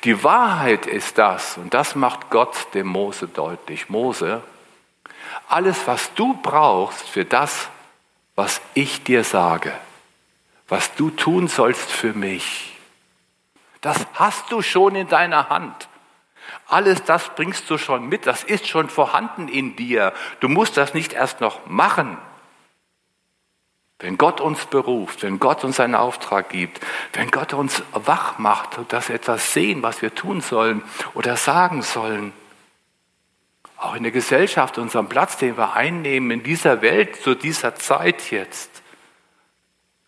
[0.03, 3.91] Die Wahrheit ist das, und das macht Gott dem Mose deutlich.
[3.91, 4.43] Mose,
[5.47, 7.69] alles, was du brauchst für das,
[8.35, 9.73] was ich dir sage,
[10.67, 12.70] was du tun sollst für mich,
[13.81, 15.89] das hast du schon in deiner Hand.
[16.67, 20.13] Alles das bringst du schon mit, das ist schon vorhanden in dir.
[20.41, 22.19] Du musst das nicht erst noch machen.
[23.99, 26.81] Wenn Gott uns beruft, wenn Gott uns einen Auftrag gibt,
[27.13, 31.83] wenn Gott uns wach macht, dass wir etwas sehen, was wir tun sollen oder sagen
[31.83, 32.33] sollen,
[33.77, 38.31] auch in der Gesellschaft, unserem Platz, den wir einnehmen in dieser Welt, zu dieser Zeit
[38.31, 38.80] jetzt,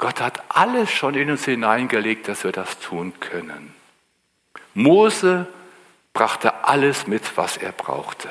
[0.03, 3.73] Gott hat alles schon in uns hineingelegt, dass wir das tun können.
[4.75, 5.47] Mose
[6.13, 8.29] brachte alles mit, was er brauchte.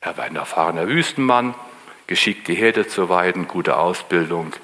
[0.00, 1.56] Er war ein erfahrener Wüstenmann,
[2.06, 4.54] geschickt die Herde zu weiden, gute Ausbildung.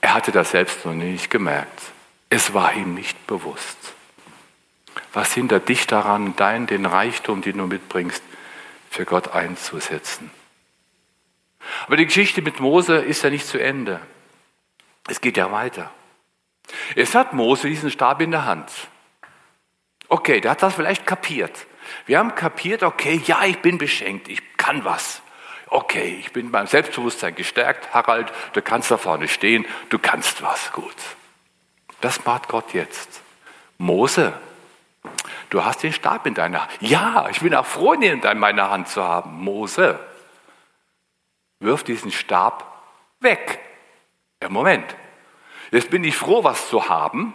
[0.00, 1.80] Er hatte das selbst noch nicht gemerkt.
[2.28, 3.78] Es war ihm nicht bewusst.
[5.12, 8.24] Was hindert dich daran, deinen, den Reichtum, den du mitbringst,
[8.90, 10.32] für Gott einzusetzen?
[11.86, 14.00] Aber die Geschichte mit Mose ist ja nicht zu Ende.
[15.06, 15.92] Es geht ja weiter.
[16.96, 18.70] Es hat Mose diesen Stab in der Hand.
[20.08, 21.66] Okay, der hat das vielleicht kapiert.
[22.06, 25.22] Wir haben kapiert, okay, ja, ich bin beschenkt, ich kann was.
[25.68, 27.94] Okay, ich bin beim Selbstbewusstsein gestärkt.
[27.94, 30.72] Harald, du kannst da vorne stehen, du kannst was.
[30.72, 30.96] Gut.
[32.00, 33.22] Das macht Gott jetzt.
[33.78, 34.32] Mose,
[35.48, 36.72] du hast den Stab in deiner Hand.
[36.80, 39.42] Ja, ich bin auch froh, ihn in meiner Hand zu haben.
[39.44, 39.98] Mose,
[41.60, 42.82] wirf diesen Stab
[43.20, 43.60] weg.
[44.42, 44.96] Ja, Moment.
[45.70, 47.34] Jetzt bin ich froh, was zu haben.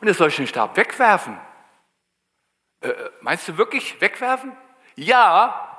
[0.00, 1.38] Und jetzt soll ich den Stab wegwerfen.
[2.80, 4.52] Äh, äh meinst du wirklich wegwerfen?
[4.96, 5.70] Ja,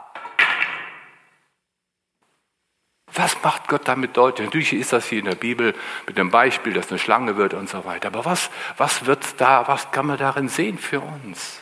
[3.13, 4.47] Was macht Gott damit deutlich?
[4.47, 5.75] Natürlich ist das hier in der Bibel
[6.07, 8.07] mit dem Beispiel, dass eine Schlange wird und so weiter.
[8.07, 11.61] Aber was, was wird da, was kann man darin sehen für uns?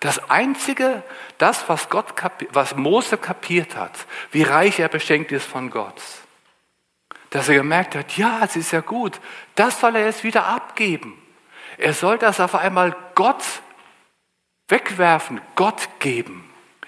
[0.00, 1.02] Das Einzige,
[1.38, 2.14] das, was, Gott,
[2.52, 6.00] was Mose kapiert hat, wie reich er beschenkt ist von Gott,
[7.30, 9.20] dass er gemerkt hat, ja, es ist ja gut,
[9.54, 11.20] das soll er jetzt wieder abgeben.
[11.76, 13.42] Er soll das auf einmal Gott
[14.68, 16.44] wegwerfen, Gott geben.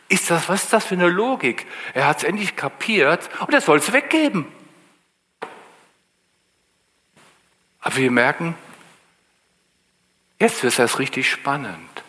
[0.09, 1.66] Ist das, was ist das für eine Logik?
[1.94, 4.46] Er hat es endlich kapiert und er soll es weggeben.
[7.81, 8.57] Aber wir merken,
[10.38, 12.03] jetzt wird es richtig spannend.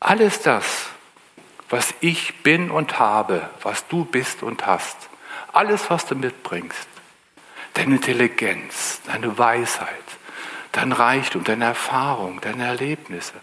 [0.00, 0.86] Alles das,
[1.70, 5.08] was ich bin und habe, was du bist und hast,
[5.54, 6.88] alles, was du mitbringst,
[7.74, 9.88] deine Intelligenz, deine Weisheit,
[10.72, 13.34] dein Reichtum, deine Erfahrung, deine Erlebnisse,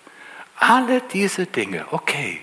[0.57, 2.41] alle diese Dinge, okay,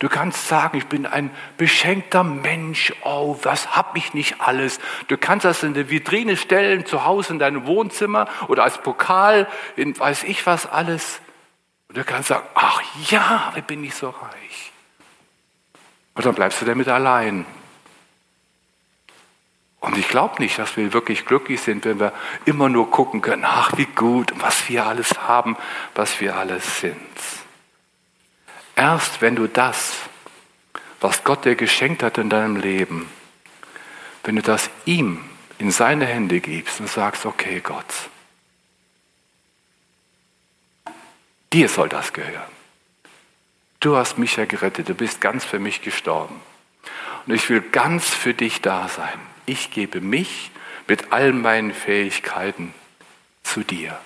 [0.00, 2.92] Du kannst sagen, ich bin ein beschenkter Mensch.
[3.02, 4.78] Oh, was hab ich nicht alles?
[5.08, 9.48] Du kannst das in der Vitrine stellen, zu Hause in deinem Wohnzimmer oder als Pokal
[9.74, 11.20] in weiß ich was alles.
[11.88, 12.80] Und du kannst sagen, ach
[13.10, 14.72] ja, wie bin ich so reich?
[16.14, 17.44] Und dann bleibst du damit allein.
[19.80, 22.12] Und ich glaube nicht, dass wir wirklich glücklich sind, wenn wir
[22.44, 25.56] immer nur gucken können, ach wie gut, was wir alles haben,
[25.94, 26.96] was wir alles sind.
[28.74, 29.96] Erst wenn du das,
[31.00, 33.08] was Gott dir geschenkt hat in deinem Leben,
[34.24, 35.24] wenn du das ihm
[35.58, 37.84] in seine Hände gibst und sagst, okay Gott,
[41.52, 42.58] dir soll das gehören.
[43.80, 46.40] Du hast mich ja gerettet, du bist ganz für mich gestorben.
[47.26, 49.20] Und ich will ganz für dich da sein.
[49.48, 50.50] Ich gebe mich
[50.88, 52.74] mit all meinen Fähigkeiten
[53.42, 53.98] zu dir.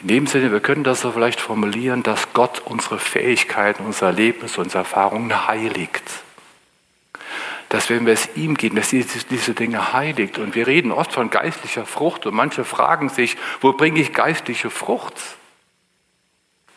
[0.00, 4.56] In dem Sinne, wir können das so vielleicht formulieren, dass Gott unsere Fähigkeiten, unser Erlebnis,
[4.56, 6.04] unsere Erfahrungen heiligt.
[7.68, 10.38] Dass wenn wir es ihm geben, dass diese Dinge heiligt.
[10.38, 14.70] Und wir reden oft von geistlicher Frucht und manche fragen sich, wo bringe ich geistliche
[14.70, 15.14] Frucht?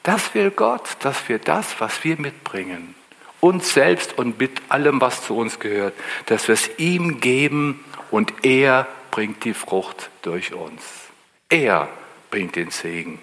[0.01, 2.95] Das will Gott, dass wir das, was wir mitbringen,
[3.39, 5.93] uns selbst und mit allem, was zu uns gehört,
[6.25, 10.83] dass wir es ihm geben und er bringt die Frucht durch uns.
[11.49, 11.89] Er
[12.29, 13.19] bringt den Segen.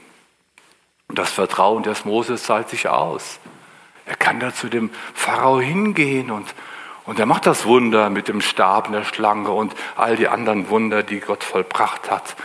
[1.09, 3.39] Und das Vertrauen des Moses zahlt sich aus.
[4.07, 6.55] Er kann da zu dem Pharao hingehen und,
[7.05, 10.69] und er macht das Wunder mit dem Stab und der Schlange und all die anderen
[10.71, 12.37] Wunder, die Gott vollbracht hat.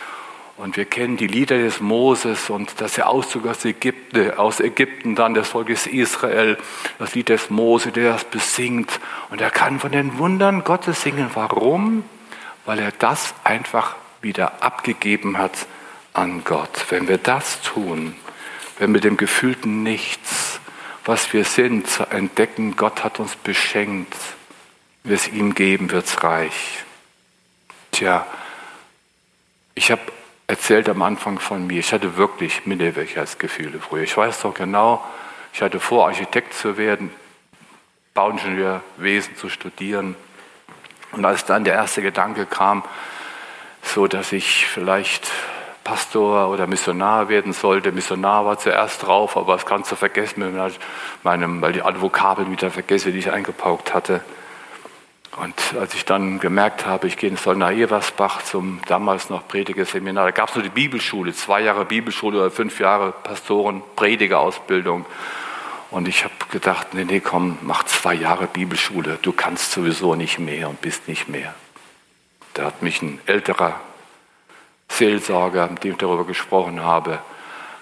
[0.60, 5.16] Und wir kennen die Lieder des Moses und dass er Auszug aus Ägypten, aus Ägypten
[5.16, 6.58] dann des Volkes Israel,
[6.98, 9.00] das Lied des Mose, der das besingt.
[9.30, 11.32] Und er kann von den Wundern Gottes singen.
[11.34, 12.04] Warum?
[12.66, 15.66] Weil er das einfach wieder abgegeben hat
[16.12, 16.88] an Gott.
[16.90, 18.14] Wenn wir das tun,
[18.80, 20.60] wenn wir dem gefühlten Nichts,
[21.06, 24.14] was wir sind, entdecken, Gott hat uns beschenkt,
[25.06, 26.84] wir es ihm geben, wird es reich.
[27.92, 28.28] Tja,
[29.74, 30.02] ich habe
[30.50, 34.02] erzählt am Anfang von mir, ich hatte wirklich Minderwertigkeitsgefühle früher.
[34.02, 35.06] Ich weiß doch genau,
[35.54, 37.12] ich hatte vor, Architekt zu werden,
[38.16, 40.16] Bauingenieurwesen zu studieren.
[41.12, 42.84] Und als dann der erste Gedanke kam,
[43.84, 45.30] so dass ich vielleicht
[45.84, 47.92] Pastor oder Missionar werden sollte.
[47.92, 50.60] Missionar war zuerst drauf, aber das kannst du vergessen,
[51.22, 54.22] meinem, weil die alle Vokabeln wieder vergesse, die ich eingepaukt hatte.
[55.38, 60.32] Und als ich dann gemerkt habe, ich gehe in Solna-Eversbach zum damals noch Predigerseminar, da
[60.32, 65.06] gab es nur die Bibelschule, zwei Jahre Bibelschule oder fünf Jahre Pastoren, Predigerausbildung.
[65.92, 70.40] Und ich habe gedacht, nee, nee, komm, mach zwei Jahre Bibelschule, du kannst sowieso nicht
[70.40, 71.54] mehr und bist nicht mehr.
[72.54, 73.80] Da hat mich ein älterer
[74.90, 77.20] Seelsorger, mit dem ich darüber gesprochen habe,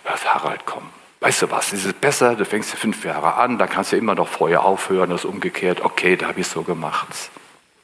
[0.03, 0.83] sagt, Harald, komm,
[1.19, 3.97] weißt du was, ist es besser, du fängst ja fünf Jahre an, dann kannst du
[3.97, 7.07] immer noch vorher aufhören, das ist umgekehrt, okay, da habe ich es so gemacht.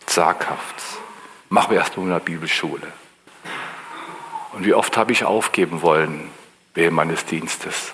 [0.06, 0.76] Zaghaft.
[1.50, 2.88] Machen wir erst in der Bibelschule.
[4.54, 6.30] Und wie oft habe ich aufgeben wollen
[6.74, 7.94] während meines Dienstes.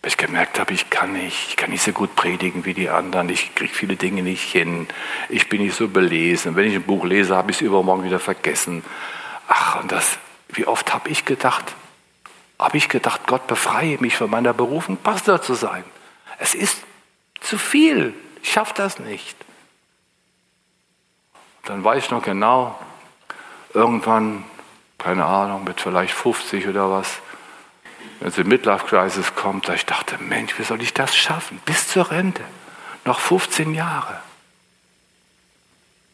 [0.00, 2.88] Weil ich gemerkt habe, ich kann nicht, ich kann nicht so gut predigen wie die
[2.88, 4.88] anderen, ich kriege viele Dinge nicht hin,
[5.28, 6.56] ich bin nicht so belesen.
[6.56, 8.82] Wenn ich ein Buch lese, habe ich es übermorgen wieder vergessen.
[9.48, 10.18] Ach, und das
[10.52, 11.74] wie oft habe ich gedacht,
[12.64, 15.84] habe ich gedacht, Gott befreie mich von meiner Berufung, Pastor zu sein.
[16.38, 16.82] Es ist
[17.40, 18.14] zu viel.
[18.42, 19.36] Ich schaffe das nicht.
[21.64, 22.78] Dann weiß ich noch genau,
[23.72, 24.44] irgendwann,
[24.98, 27.20] keine Ahnung, mit vielleicht 50 oder was,
[28.18, 31.60] wenn es in Midlife Crisis kommt, da ich dachte, Mensch, wie soll ich das schaffen?
[31.64, 32.44] Bis zur Rente.
[33.04, 34.20] Noch 15 Jahre.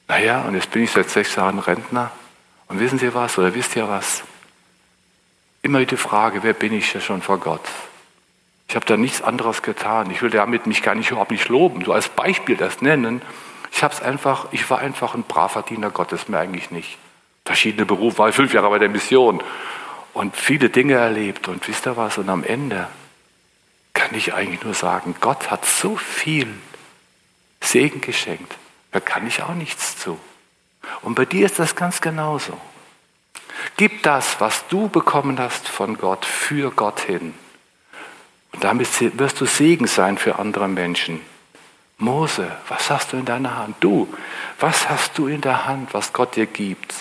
[0.07, 2.11] Naja, und jetzt bin ich seit sechs Jahren Rentner.
[2.69, 4.23] Und wissen Sie was, oder wisst ihr was?
[5.62, 7.64] Immer die Frage, wer bin ich ja schon vor Gott?
[8.68, 10.11] Ich habe da nichts anderes getan.
[10.11, 13.23] Ich will damit mich gar nicht überhaupt nicht loben, so als Beispiel das nennen.
[13.73, 16.99] Ich habe es einfach, ich war einfach ein braver Diener Gottes, mehr eigentlich nicht.
[17.44, 19.42] Verschiedene Berufe, war fünf Jahre bei der Mission
[20.12, 21.49] und viele Dinge erlebt.
[21.49, 22.18] Und wisst ihr was?
[22.18, 22.88] Und am Ende
[23.94, 26.49] kann ich eigentlich nur sagen, Gott hat so viel
[27.62, 28.55] Segen geschenkt.
[28.92, 30.18] Da kann ich auch nichts zu.
[31.03, 32.59] Und bei dir ist das ganz genauso.
[33.77, 37.35] Gib das, was du bekommen hast von Gott, für Gott hin.
[38.53, 41.21] Und damit wirst du Segen sein für andere Menschen.
[41.99, 43.77] Mose, was hast du in deiner Hand?
[43.81, 44.09] Du,
[44.61, 46.94] was hast du in der Hand, was Gott dir gibt?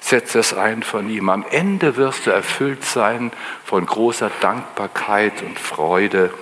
[0.00, 1.28] Setze es ein von ihm.
[1.28, 3.30] Am Ende wirst du erfüllt sein
[3.64, 6.32] von großer Dankbarkeit und Freude,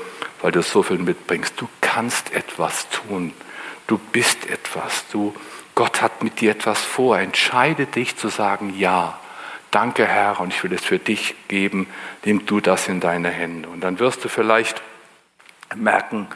[0.40, 1.60] weil du so viel mitbringst.
[1.60, 3.34] Du kannst etwas tun.
[3.86, 5.04] Du bist etwas.
[5.12, 5.34] Du,
[5.74, 7.18] Gott hat mit dir etwas vor.
[7.18, 9.18] Entscheide dich zu sagen, ja.
[9.70, 11.86] Danke, Herr, und ich will es für dich geben.
[12.24, 13.68] Nimm du das in deine Hände.
[13.68, 14.82] Und dann wirst du vielleicht
[15.74, 16.28] merken,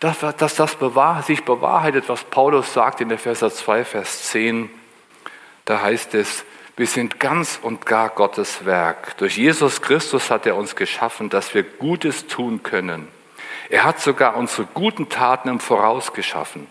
[0.00, 4.70] dass, dass das bewahr, sich bewahrheitet, was Paulus sagt in der Verse 2, Vers 10.
[5.64, 6.44] Da heißt es,
[6.76, 9.16] wir sind ganz und gar Gottes Werk.
[9.18, 13.08] Durch Jesus Christus hat er uns geschaffen, dass wir Gutes tun können.
[13.70, 16.66] Er hat sogar unsere guten Taten im Voraus geschaffen,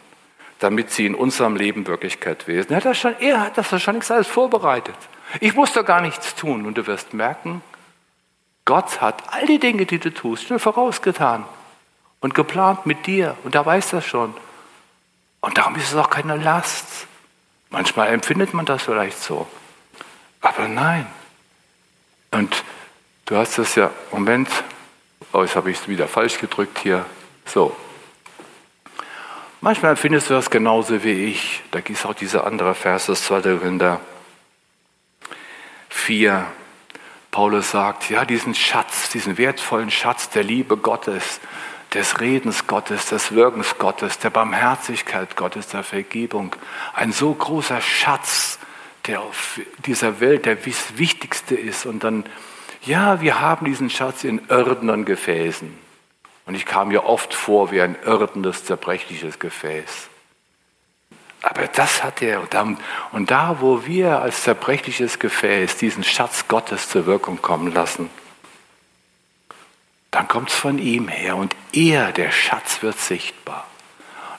[0.64, 2.72] damit sie in unserem Leben Wirklichkeit werden.
[2.72, 4.96] Er hat das schon, er hat das nichts alles vorbereitet.
[5.42, 6.66] Ich muss da gar nichts tun.
[6.66, 7.62] Und du wirst merken,
[8.64, 11.44] Gott hat all die Dinge, die du tust, schon vorausgetan
[12.22, 13.36] und geplant mit dir.
[13.44, 14.34] Und er weiß das schon.
[15.42, 17.08] Und darum ist es auch keine Last.
[17.70, 19.46] Manchmal empfindet man das vielleicht so.
[20.40, 21.06] Aber nein.
[22.32, 22.64] Und
[23.26, 24.48] du hast es ja, Moment,
[25.34, 27.06] oh, jetzt habe ich es wieder falsch gedrückt hier.
[27.46, 27.76] So.
[29.64, 31.62] Manchmal empfindest du das genauso wie ich.
[31.72, 33.60] Da gibt es auch diese andere Vers, das 2.
[33.60, 34.02] Korinther
[35.88, 36.46] 4.
[37.32, 41.40] Paulus sagt, ja, diesen Schatz, diesen wertvollen Schatz der Liebe Gottes,
[41.94, 46.54] des Redens Gottes, des Wirkens Gottes, der Barmherzigkeit Gottes, der Vergebung.
[46.94, 48.60] Ein so großer Schatz,
[49.08, 51.86] der auf dieser Welt der wichtigste ist.
[51.86, 52.26] Und dann,
[52.82, 55.83] ja, wir haben diesen Schatz in irdenen Gefäßen.
[56.46, 60.10] Und ich kam mir oft vor wie ein irdenes, zerbrechliches Gefäß.
[61.42, 62.42] Aber das hat er.
[63.12, 68.10] Und da, wo wir als zerbrechliches Gefäß diesen Schatz Gottes zur Wirkung kommen lassen,
[70.10, 73.68] dann kommt es von ihm her und er, der Schatz, wird sichtbar.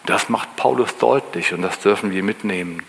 [0.00, 2.82] Und das macht Paulus deutlich und das dürfen wir mitnehmen.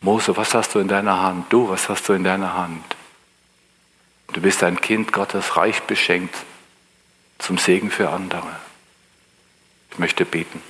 [0.00, 1.52] Mose, was hast du in deiner Hand?
[1.52, 2.84] Du, was hast du in deiner Hand?
[4.32, 6.34] Du bist ein Kind Gottes, reich beschenkt,
[7.46, 8.56] zum Segen für andere.
[9.92, 10.62] Ich möchte beten.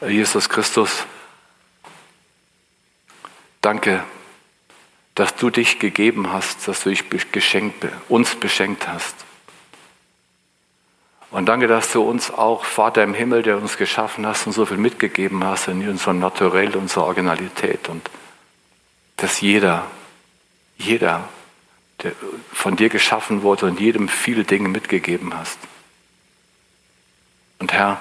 [0.00, 1.04] Jesus Christus,
[3.60, 4.04] danke
[5.20, 9.14] dass du dich gegeben hast, dass du dich geschenkt, uns beschenkt hast.
[11.30, 14.64] Und danke, dass du uns auch, Vater im Himmel, der uns geschaffen hast und so
[14.64, 17.90] viel mitgegeben hast in unserer Naturell, unserer Originalität.
[17.90, 18.08] Und
[19.16, 19.86] dass jeder,
[20.78, 21.28] jeder,
[22.02, 22.12] der
[22.52, 25.58] von dir geschaffen wurde und jedem viele Dinge mitgegeben hast.
[27.58, 28.00] Und Herr,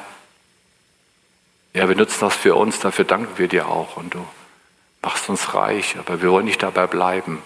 [1.73, 3.97] ja, wir nutzen das für uns, dafür danken wir dir auch.
[3.97, 4.25] Und du
[5.01, 7.41] machst uns reich, aber wir wollen nicht dabei bleiben.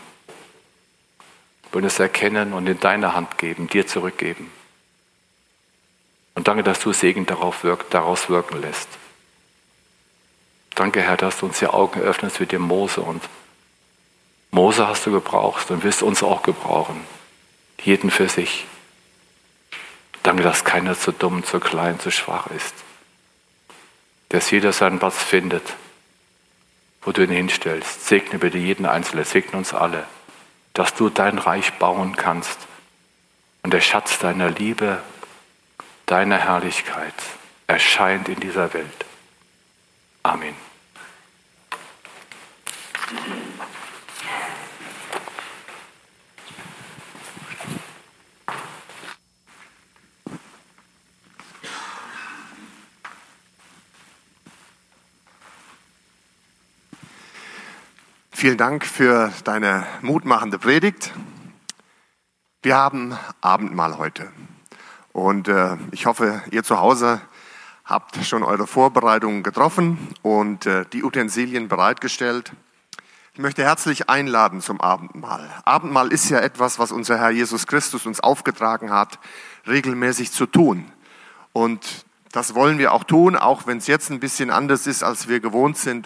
[1.63, 4.51] Wir wollen es erkennen und in deine Hand geben, dir zurückgeben.
[6.35, 8.87] Und danke, dass du Segen darauf wirkt, daraus wirken lässt.
[10.75, 13.01] Danke, Herr, dass du uns die Augen öffnest wie dem Mose.
[13.01, 13.21] Und
[14.53, 17.05] Mose hast du gebraucht und wirst uns auch gebrauchen.
[17.81, 18.65] Jeden für sich.
[20.23, 22.73] Danke, dass keiner zu dumm, zu klein, zu schwach ist.
[24.29, 25.63] Dass jeder seinen Platz findet
[27.05, 28.07] wo du ihn hinstellst.
[28.07, 30.05] Segne bitte jeden Einzelnen, segne uns alle,
[30.73, 32.59] dass du dein Reich bauen kannst
[33.61, 35.01] und der Schatz deiner Liebe,
[36.05, 37.13] deiner Herrlichkeit
[37.67, 39.05] erscheint in dieser Welt.
[40.23, 40.55] Amen.
[58.43, 61.13] Vielen Dank für deine mutmachende Predigt.
[62.61, 64.33] Wir haben Abendmahl heute.
[65.13, 67.21] Und äh, ich hoffe, ihr zu Hause
[67.85, 72.51] habt schon eure Vorbereitungen getroffen und äh, die Utensilien bereitgestellt.
[73.33, 75.49] Ich möchte herzlich einladen zum Abendmahl.
[75.63, 79.19] Abendmahl ist ja etwas, was unser Herr Jesus Christus uns aufgetragen hat,
[79.67, 80.91] regelmäßig zu tun.
[81.53, 85.29] Und das wollen wir auch tun, auch wenn es jetzt ein bisschen anders ist, als
[85.29, 86.01] wir gewohnt sind.